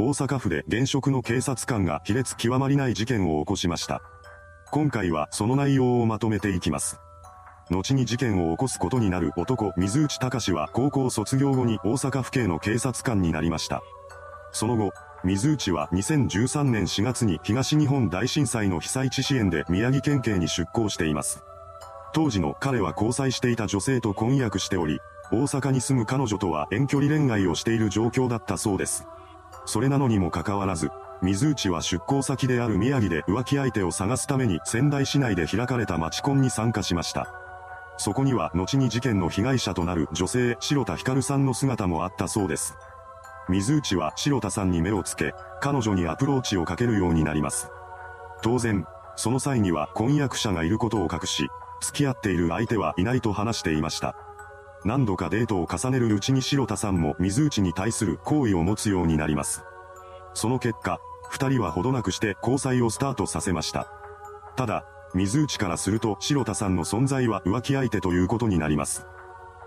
[0.00, 4.00] 大阪府で現職の警察官が卑劣極まりない事件を起こしました。
[4.70, 6.98] 今回はその内容をまとめていきます。
[7.68, 13.82] 後に事件を起こすことになる男、水内隆は高校卒業後に大阪府警の警察官になりました。
[14.52, 21.44] その後、水内は2013年4月に東日本大震災の被災地支援で宮城県警に出向しています。
[22.14, 24.98] 当時の彼は交際していた女性と婚約しており、
[25.30, 29.06] 大阪に住む彼女とは遠距離恋愛をしている状況だったそうです。
[29.70, 30.90] それなのにもかかわらず、
[31.22, 37.32] 水内は出向先である宮城で浮気相手を探すために仙台市内で開かれた町コンに参加しました。
[37.96, 42.74] そこには後に事件の被害者となる女性、白田光さんの姿もあったそうです。
[43.48, 47.70] 水内は白田さんに目をつけ、彼女にアプローチをかけるようになります。
[48.42, 51.48] 当然、その際には婚約者がいることを隠し、
[51.80, 54.16] 付き合っている相手はいないと話していました。
[54.84, 59.62] 何度かデートを重ねるうちに白田さんも水内に対する好意を持つようになります。
[60.34, 63.88] その結果、二人はほどなくして交際をスタートさせました。
[64.56, 69.06] ただ、水内からすると白田さんの存在は浮気相手ということになります。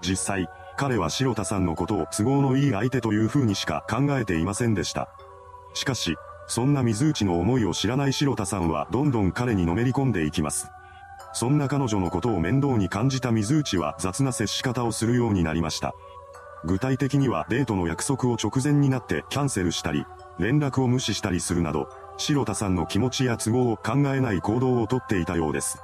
[0.00, 5.08] 実際、彼は白田さんのことを都合のいい相手という風にしか考えていませんでした。
[5.74, 6.16] しかし、
[6.46, 10.68] そんな水内の思いを知らない白田さんはどんどん彼にのめり込んでいきます。
[11.34, 15.94] そんな彼女のことを面倒に感じた水内は雑な接し方をするようになりました。
[16.64, 20.06] 具体的にはデートの約束を直前になってキャンセルしたり、
[20.38, 25.78] 連絡を無視したりするなど、白田さんの気持ちや都合を考えない行動をとっていたようです。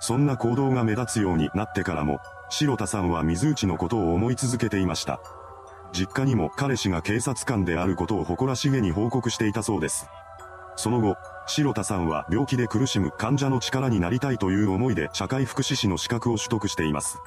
[0.00, 2.18] そんな行動が目立つようになってからも、
[2.50, 5.20] 白田さんは水内のことを思い続けていました。
[5.92, 10.08] 実家にも彼氏が警察官であることを誇らしげに報告していたそうです。
[10.74, 11.16] その後、
[11.46, 17.18] 白田さんは病気で苦しむ患者の力になりたいという思いで社会福祉士の資格を取得しています。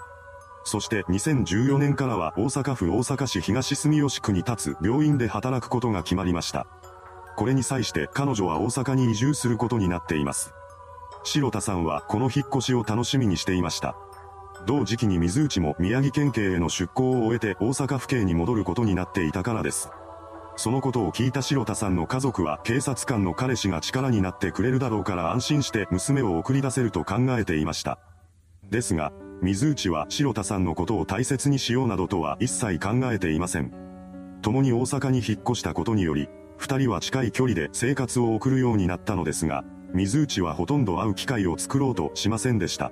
[0.63, 6.65] そして2014年からは大阪府大阪市東住吉区に立つ病院で働くことが決まりました。
[7.35, 10.53] これに際して彼女は大阪に移住することになっています。
[11.23, 13.95] 白田さんはこの引っ越しを楽しみにしていました。
[14.65, 19.89] 同時期に水内も宮城県警への出向を終えて大阪府警に戻ることになっていたからです。
[20.57, 27.99] そのことを聞いた白田さんの家族は警察官の彼氏が力になってくれるだろうから安心して娘を送り出せると考えていました。
[28.69, 29.11] ですが、
[29.41, 33.71] 水内は白田さんのことを大切にしようなどとは一切考えていません。
[34.41, 39.63] 共に大阪に引っ越したことにより、二人は近い距離で生活を送るようになったのですが、
[39.93, 42.91] 水内はほとんど会う機会を作ろうとしませんでした。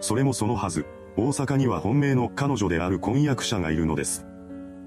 [0.00, 4.26] それもそのはず、大阪には本命の彼女である婚約者がいるのです。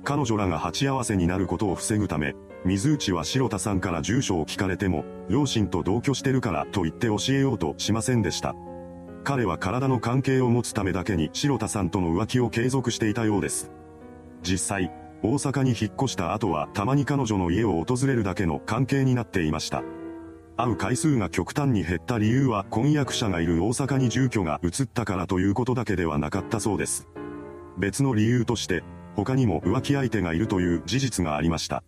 [0.07, 8.55] 彼女らが鉢合わせになることを防ぐため、水内は白田さんから住所を聞かれても、両親と同居してるからと言って教えようとしませんでした。
[9.25, 13.69] 彼は体の関係を持つためだけに白田さんとの浮気を継続していたようです。
[14.43, 19.83] 実際、大阪に引っ越した後はたまに彼女の家を訪れるだけの関係になっていました。
[20.55, 27.09] 会う回数が極端に減った理由は婚約者がいる大阪に住居が移ったからということだけではなかったそうです。
[27.77, 28.85] 別の理由として、
[29.17, 31.83] 他にも浮気相手がいるという事実がありました。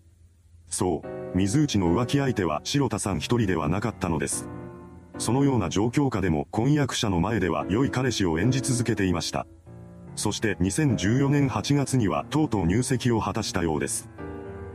[0.67, 4.49] そう、水内の浮気相手は白田さん一人ではなかったのです。
[5.19, 9.45] そのような状況下でも婚約者の前では良い彼氏を演じ続けていました。
[10.15, 14.09] そして2014年8月にはとうとう入籍を果たしたようです。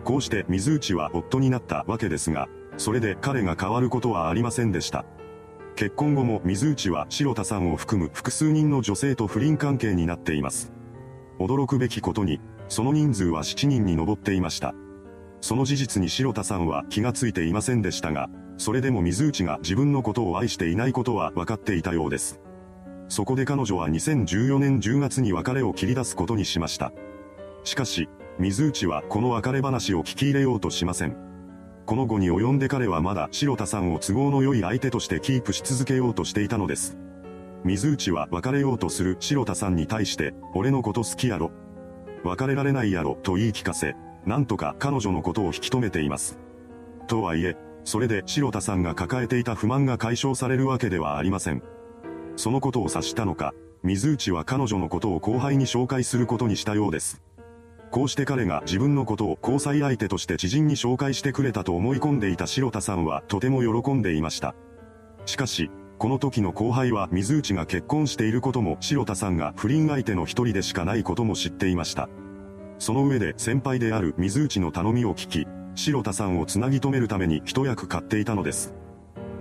[0.04, 5.04] こうして水内は夫になったわけですが、それで彼が変わることはありませんでした。
[5.74, 10.73] 結婚後も水内は白田さんを含む複数人の女性と不倫関係になっています。
[11.38, 14.74] 驚くべきことに、その人数は7人に上っていました。
[15.40, 22.40] その事実に白田さんは気がついていませんでしたが、それでも水内が自分のことを愛していないことは分かっていたようです。
[23.08, 26.92] そこで彼女は2014年10月に別れを切り出すことにしました。
[27.64, 28.08] しかし、
[28.38, 31.16] 水内はこの別れ話を聞き入れようとしません。
[31.86, 36.96] この後に及んで彼はまだ白田さんを都合の良い相手としてキープし続けようとしていたのです。
[37.64, 41.50] 水内は別れようとする白田さんに対して、俺のこと好きやろ。
[42.22, 43.96] 別れられないやろと言い聞かせ、
[44.26, 46.38] なんとか彼女のことを引き止めています。
[47.06, 51.62] とはいえ、それで白田さんが抱えていた不満が解消されるわけではありません。
[52.36, 57.22] そのことを察したのか、水内は彼女のことを後輩に紹介することにしたようです。
[57.90, 64.54] こうして彼が自分のことを交際相手として知人に紹介してくれたと思い込んでいた白田さんはとても喜んでいました。
[65.26, 72.08] しかし、この時の後輩は水内が結婚していることも白田さんが不倫相手の一人でしかないことも知っていました。
[72.78, 78.74] その上で先輩である水内の頼みを聞き、白田さんをつなぎ止めるために一役買っていたのです。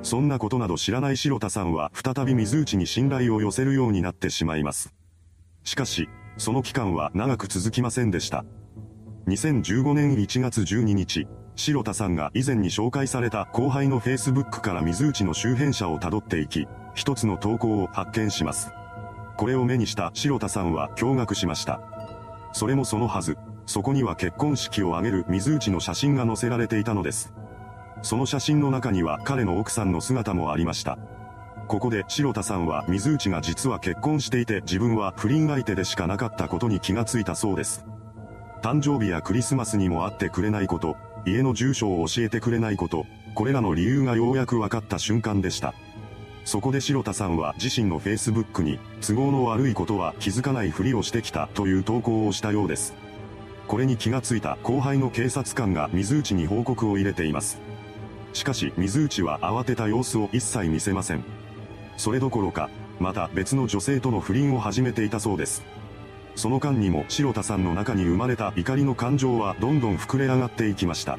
[0.03, 4.94] そんなことなど知らない白田さんは再び水内に信頼を寄せるようになってしまいます。
[5.63, 8.45] しかし、その期間は長く続きませんでした。
[9.27, 18.71] 2015年1月12日、白田さんが以前に紹介された後輩の Facebook から水内の周辺者を辿っていき、一つの投稿を発見します。
[19.38, 21.81] これを目にした白田さんは驚愕しました。
[22.51, 27.33] それもそのはず、そこには結婚式を挙げる水内の写真が載せられていたのです。
[28.01, 30.97] その写真の中には彼の奥さんの姿もありました。
[31.67, 37.85] ここで白田さんは水内が実は結婚していて自分は不倫相手でしかなかったことに気がついたそうです。
[38.61, 45.74] 誕生日やクリスマスにも会ってくれないこと、家の住所を教えてくれないこと、これらの理由がようやく分かった瞬間でした。
[46.46, 52.94] そこで白田さんは自身の Facebook に、都合の悪いことは気づかないふりをしてきたという投稿をしたようです。
[53.68, 57.60] これに気がついた後輩の警察官が水内に報告を入れています。
[58.34, 61.24] しかし水内は慌てた様子を一切見せません。
[61.96, 65.64] それどころか、また別の女性との不倫を始めていたそうです。
[66.35, 71.18] その間にも白田さんの中に生まれた怒りの感情はどんどん膨れ上がっていきました。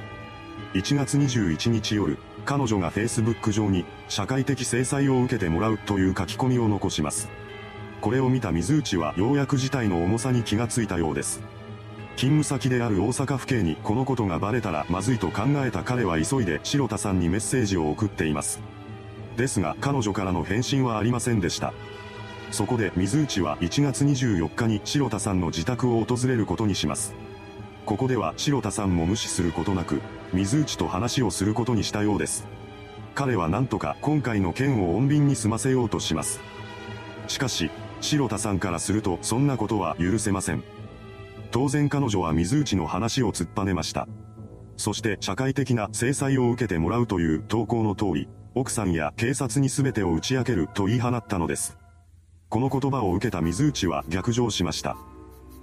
[0.75, 7.29] 1月21日夜、彼女が Facebook 上に社会的制裁を受けてもらうという書き込みを残します。
[8.01, 11.41] これを見た水内はようやく事態の重さに気がついたようです。
[12.17, 18.61] 勤務先である大阪府警にこのことがバレたらまずいと考えた彼は急いで白田さんにメッセージを送っています。
[19.37, 21.73] ですが彼女からの返信はありませんでした。
[22.51, 27.15] そこで水内は1月24日に白田さんの自宅を訪れることにします。
[27.85, 30.01] ここでは白田さんも無視することなく、
[30.33, 32.47] 水内と話をすることにしたようです。
[33.15, 36.41] 彼はなんとか今回の件を穏便に済ませようとします。
[37.29, 37.71] しかし、
[38.01, 40.63] 白田さんからするとそんなことは許せません。
[41.51, 44.09] 当然彼女は水内の話を突っぱねました。
[44.77, 51.79] そして社会的な制裁を受けてもらうという投稿の通り、奥さんや警察に全てを打ち明けると言い放ったのです。
[52.55, 54.97] この言葉を受けた水内は逆上しました。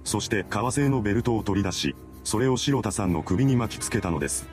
[0.04, 4.46] そして革製のベルトを取り出し、それを白田さんの首に巻きつけたのです。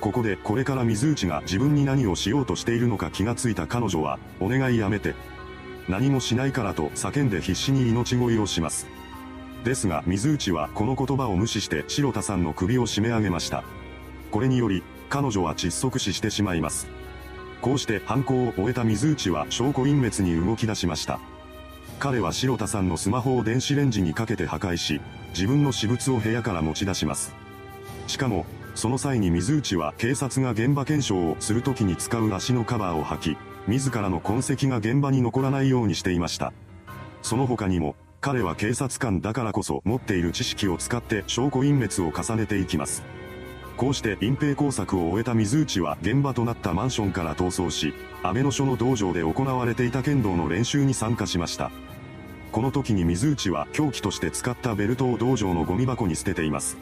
[0.00, 5.16] ここでこれから水内が自分に何をしようとしているのか気がついた彼女は、お願いやめて。
[5.88, 8.86] 何もしないからと叫んで必死に命乞いをします。
[9.64, 13.64] ですが水内はこの言葉を無視して白田さんの首を締め上げました。
[14.30, 16.86] これにより、彼女は窒息死してしまいます。
[17.60, 21.18] こうして犯行を終えた水内は証拠隠滅に動き出しました。
[21.98, 25.00] 彼は白田さんのスマホを電子レンジにかけて破壊し、
[25.30, 27.34] 自分の私物を部屋から持ち出します。
[28.06, 33.36] しかも、その際に水内は警察が現場検証をするときに使う足のカバーを履き、
[33.66, 36.52] 自らの痕跡が現場に残らないようにしていました。
[37.22, 43.02] その他にも、彼は警察官だからこそ持っている知識を使って証拠隠滅を重ねていきます。
[43.76, 47.92] こうして隠蔽工作を終えた水内は現場となったマンションから逃走し、
[48.22, 51.70] 安倍野署の道場で行われていた剣道の練習に参加しました。
[52.52, 56.76] この時に水内は凶器として使ったベルトを道場のゴミ箱に捨てています。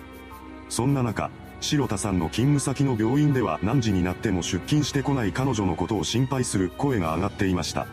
[0.68, 1.30] そんな中、
[1.62, 7.86] 白田さんの勤務先の病院では何時になっても出勤してこない彼女のことを心配する声が上がっていました。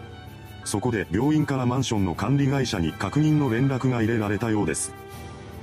[0.65, 4.94] そこで病院からマンションの管理会社に確認の連絡が入れられたようです。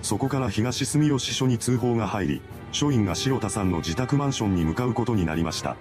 [0.03, 5.77] そこから東住吉署に通報が入り、署員が白田さんの自宅マンションに向かうことになりました。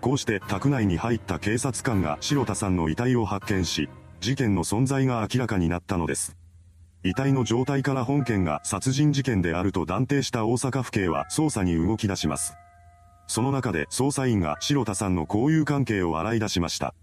[0.00, 3.88] こうして宅内に入った警察官が白田さんの遺体を発見し、
[4.20, 6.36] 事件の存在が明らかになったのです。
[7.04, 12.54] 遺体の状態から本件が殺人事件であると断定した大阪府警は捜査に動き出します。
[13.28, 16.94] その中で捜査員が白田さんの交友関係を洗い出しました。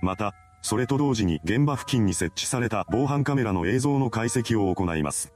[0.00, 5.35] また、それと同時に現場付近に設置された防犯カメラの映像の解析を行います。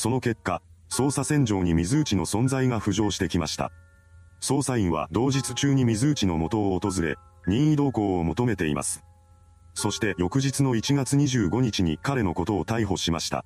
[0.00, 3.70] その結果、捜査線上に水内の存在が浮上してきました。
[4.40, 7.16] 捜査員は同日中に水内の元を訪れ、
[7.46, 9.04] 任意同行を求めています。
[9.74, 13.44] そして翌日の1月25日に彼のことを逮捕しました。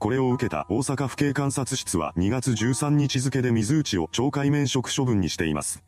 [0.00, 5.84] これを受けた大阪府警監察室は2月13日付で水内を懲戒免職処分にしています。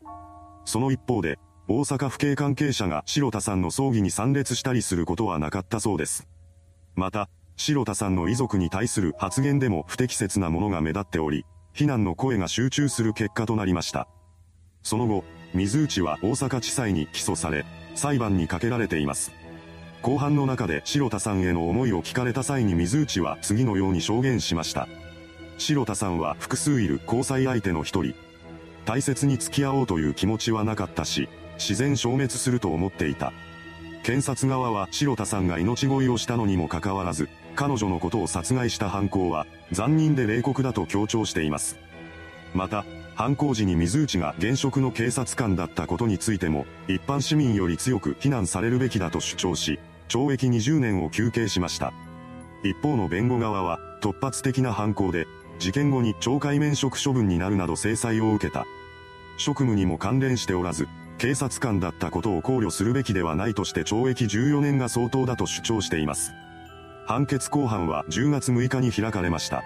[0.63, 6.25] その一方で、大阪府警関係者が白田さんの葬儀に参列したりすることはなかったそうです。
[6.95, 7.29] また、
[7.59, 14.07] 白田さんの遺族に対する発言でも不適切なものが目立っており、非難の声が集中する結果となりました。
[14.81, 19.33] その後、水内は大阪地裁に起訴され、裁判にかけられています。
[20.01, 24.87] 後半の中で白田さんへの思いを聞かれた際に水内は次のように証言しました。
[25.57, 28.15] 白田さんは複数いる交際相手の一人。
[28.85, 33.33] 大切に付き合おうという気持ちはなかったし、自然消滅すると思っていた。
[34.03, 37.27] 検察側は白田さんが命乞いをしたのにもかかわらず、
[37.59, 41.77] 彼女のことを殺害した犯行は、残忍で冷酷だと強調しています。
[42.53, 42.85] また、
[43.15, 51.91] 犯行時に水内が現職の警察官だったことについても、一般市民より強く非難されるべきだと主張し、懲役20年を求刑しました。
[52.63, 55.27] 一方の弁護側は、突発的な犯行で、
[55.59, 58.65] 事件後に懲戒免職処分になるなど制裁を受けた。
[59.35, 60.87] 職務にも関連しておらず、
[61.17, 66.31] 警察官だったことを考慮するべきではないとして懲役14年が相当だと主張しています。
[67.09, 69.63] 判決公判は10月6日に開かれました。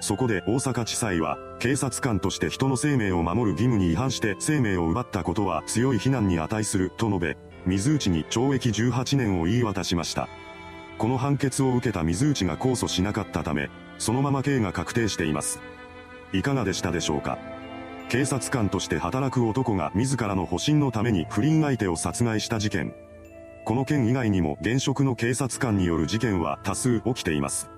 [0.00, 10.28] そこで大阪地裁は、警察官として人の生命を守る義務に違反して生命を奪ったことは強い非難に値すると述べ、水内に懲役18年を言い渡しました。
[10.98, 15.60] この判決を受けた水内が控訴しなかったため、そのまま刑が確定しています。
[16.34, 17.38] いかがでしたでしょうか
[18.10, 23.07] 警察官として働く男が自らの保身のために不倫相手を殺害した事件。
[23.68, 27.68] この件以外にも現職の警察官による事件は多数起きています。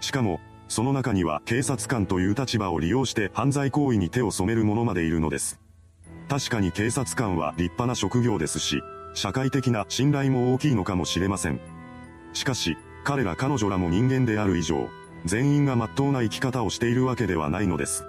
[0.00, 5.60] しかも、その中には警察官という立場を利用して犯罪行為に手を染める者までいるのです。
[6.28, 8.82] 確かに警察官は立派な職業ですし、
[9.14, 11.60] 社会的な信頼も大きいのかもしれません。
[12.32, 14.88] しかし、彼ら彼女らも人間である以上、
[15.24, 18.04] 全員が真っ当な生き方をしているわけではないのです。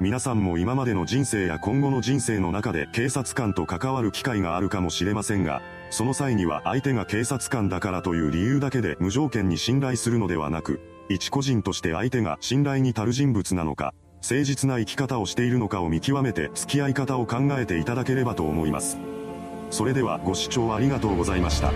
[0.00, 10.78] 皆さんも今までの人生や今後の人生の中で警察官と関わる機会があるかもしれませんが、その際には相手が警察官だからという理由だけで無条件に信頼するのではなく、
[11.08, 18.98] 一個人として相手が信頼に足る人物なのか、誠実な生き方をしているのかを見極めて付き合い方を考えていただければと思います。
[19.70, 21.72] それではご視聴ありがとうございました。